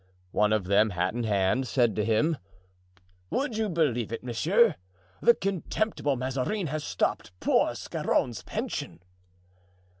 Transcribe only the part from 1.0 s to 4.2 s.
in hand, said to him: "Would you believe